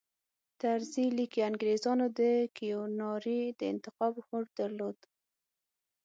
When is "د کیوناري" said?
2.19-3.41